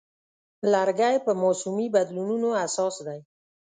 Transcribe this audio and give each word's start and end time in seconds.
لرګی 0.71 1.15
په 1.25 1.31
موسمي 1.41 1.87
بدلونونو 1.95 2.49
حساس 2.61 2.95
دی. 3.07 3.19